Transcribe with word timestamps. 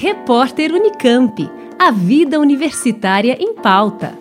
Repórter 0.00 0.72
Unicamp. 0.72 1.50
A 1.76 1.90
vida 1.90 2.38
universitária 2.38 3.36
em 3.40 3.52
pauta. 3.52 4.16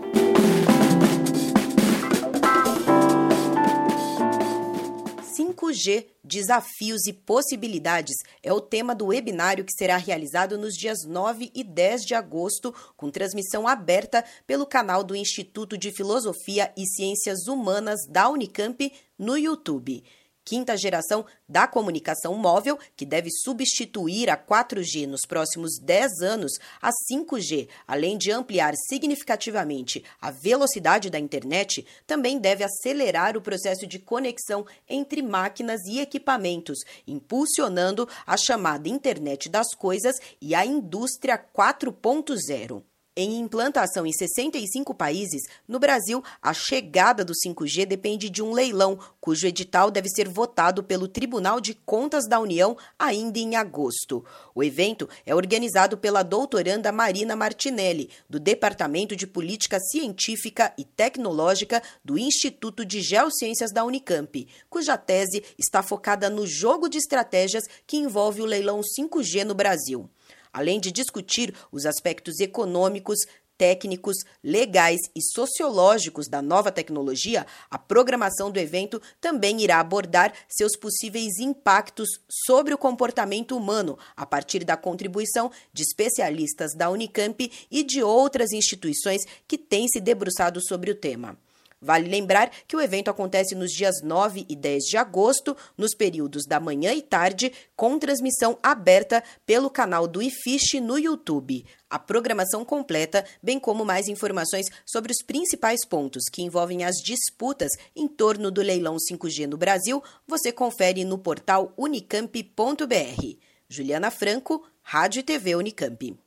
g 5.72 6.08
Desafios 6.24 7.06
e 7.06 7.14
Possibilidades 7.14 8.16
é 8.42 8.52
o 8.52 8.60
tema 8.60 8.96
do 8.96 9.08
webinário 9.08 9.64
que 9.64 9.72
será 9.72 9.98
realizado 9.98 10.58
nos 10.58 10.74
dias 10.74 11.06
9 11.06 11.52
e 11.54 11.64
10 11.64 12.06
de 12.06 12.16
agosto, 12.16 12.74
com 12.96 13.12
transmissão 13.12 13.68
aberta 13.68 14.26
pelo 14.48 14.66
canal 14.66 15.04
do 15.04 15.16
Instituto 15.16 15.78
de 15.78 15.92
Filosofia 15.92 16.74
e 16.76 16.88
Ciências 16.88 17.46
Humanas 17.48 18.00
da 18.10 18.28
Unicamp 18.30 18.92
no 19.20 19.38
YouTube 19.38 20.04
quinta 20.48 20.78
geração 20.78 21.26
da 21.48 21.68
comunicação 21.68 22.34
móvel, 22.36 22.80
que 22.96 23.06
deve 23.06 23.30
substituir 23.30 24.30
a 24.30 24.38
4G 24.38 25.06
nos 25.06 25.26
próximos 25.28 25.78
10 25.78 26.22
anos, 26.22 26.54
a 26.82 26.90
5G, 27.12 27.68
além 27.86 28.18
de 28.18 28.32
ampliar 28.32 28.74
significativamente 28.88 30.06
a 30.22 30.32
velocidade 30.32 31.10
da 31.10 31.20
internet, 31.20 31.86
também 32.06 32.40
deve 32.40 32.64
acelerar 32.64 33.36
o 33.36 33.42
processo 33.42 33.86
de 33.86 34.00
conexão 34.00 34.66
entre 34.88 35.22
máquinas 35.22 35.82
e 35.86 36.00
equipamentos, 36.00 36.80
impulsionando 37.06 38.08
a 38.26 38.38
chamada 38.38 38.88
internet 38.88 39.50
das 39.50 39.76
coisas 39.76 40.16
e 40.42 40.56
a 40.56 40.66
indústria 40.66 41.38
4.0. 41.38 42.84
Em 43.20 43.40
implantação 43.40 44.06
em 44.06 44.14
65 44.14 44.94
países, 44.94 45.42
no 45.68 45.80
Brasil, 45.80 46.24
a 46.40 46.54
chegada 46.54 47.26
do 47.26 47.34
5G 47.34 47.84
depende 47.84 48.30
de 48.30 48.44
um 48.44 48.54
leilão, 48.54 49.00
cujo 49.20 49.48
edital 49.48 49.90
deve 49.90 50.08
ser 50.08 50.30
votado 50.30 50.84
pelo 50.84 51.08
Tribunal 51.08 51.60
de 51.60 51.74
Contas 51.74 52.28
da 52.30 52.40
União 52.40 52.78
ainda 53.00 53.40
em 53.40 53.56
agosto. 53.56 54.24
O 54.54 54.64
evento 54.64 55.10
é 55.26 55.34
organizado 55.34 55.98
pela 55.98 56.22
doutoranda 56.22 56.92
Marina 56.92 57.36
Martinelli, 57.36 58.12
do 58.30 58.40
Departamento 58.40 59.16
de 59.16 59.26
Política 59.26 59.80
Científica 59.80 60.72
e 60.78 60.86
Tecnológica 60.86 61.82
do 62.06 62.20
Instituto 62.20 62.86
de 62.86 63.02
Geociências 63.02 63.74
da 63.74 63.84
Unicamp, 63.84 64.48
cuja 64.70 64.96
tese 64.96 65.44
está 65.58 65.82
focada 65.82 66.30
no 66.30 66.46
jogo 66.46 66.88
de 66.88 67.00
estratégias 67.00 67.64
que 67.88 67.98
envolve 67.98 68.44
o 68.44 68.46
leilão 68.46 68.82
5G 68.82 69.44
no 69.44 69.56
Brasil 69.56 70.08
além 70.52 70.80
de 70.80 70.92
discutir 70.92 71.54
os 71.72 71.86
aspectos 71.86 72.40
econômicos, 72.40 73.20
técnicos, 73.58 74.18
legais 74.44 75.00
e 75.16 75.22
sociológicos 75.22 76.28
da 76.28 76.42
nova 76.42 76.72
tecnologia, 76.72 77.46
a 77.70 77.78
programação 77.78 78.52
do 78.52 78.60
evento 78.60 79.02
também 79.20 79.62
irá 79.62 79.80
abordar 79.80 80.34
seus 80.48 80.78
possíveis 80.78 81.40
impactos 81.40 82.10
sobre 82.30 82.74
o 82.74 82.78
comportamento 82.78 83.58
humano, 83.58 83.98
a 84.16 84.26
partir 84.26 84.64
da 84.64 84.78
contribuição 84.78 85.52
de 85.74 85.84
especialistas 85.84 86.74
da 86.76 86.90
Unicamp 86.90 87.52
e 87.72 87.84
de 87.84 88.04
outras 88.04 88.52
instituições 88.52 89.24
que 89.48 89.58
têm 89.58 89.88
se 89.88 90.00
debruçado 90.00 90.62
sobre 90.62 90.92
o 90.92 90.96
tema. 90.96 91.38
Vale 91.80 92.10
lembrar 92.10 92.52
que 92.68 92.76
o 92.76 92.82
evento 92.82 93.10
acontece 93.10 93.54
nos 93.54 93.72
dias 93.72 94.02
9 94.04 94.46
e 94.50 94.56
10 94.56 94.84
de 94.84 94.98
agosto, 94.98 95.56
nos 95.78 95.94
períodos 95.94 96.46
da 96.46 96.60
manhã 96.60 96.92
e 96.94 97.04
tarde, 97.04 97.52
com 97.76 98.00
transmissão 98.00 98.58
aberta 98.64 99.24
pelo 99.46 99.70
canal 99.70 100.08
do 100.08 100.22
iFish 100.22 100.82
no 100.82 100.98
YouTube. 100.98 101.66
A 101.88 102.00
programação 102.00 102.66
completa, 102.66 103.24
bem 103.42 103.60
como 103.60 103.86
mais 103.86 104.08
informações 104.08 104.66
sobre 104.86 105.12
os 105.12 105.24
principais 105.24 105.86
pontos 105.86 106.24
que 106.32 106.42
envolvem 106.42 106.84
as 106.84 106.96
disputas 106.96 107.72
em 107.96 108.08
torno 108.08 108.50
do 108.50 108.62
leilão 108.62 108.96
5G 108.96 109.46
no 109.46 109.58
Brasil, 109.58 110.04
você 110.28 110.52
confere 110.52 111.06
no 111.06 111.18
portal 111.18 111.72
unicamp.br. 111.78 113.38
Juliana 113.70 114.10
Franco, 114.10 114.64
Rádio 114.82 115.20
e 115.20 115.24
TV 115.24 115.56
Unicamp. 115.56 116.18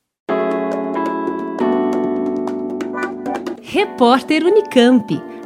Repórter 3.63 4.45
Unicamp. 4.45 5.30